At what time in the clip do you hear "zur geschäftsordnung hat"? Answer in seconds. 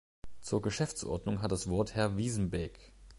0.39-1.51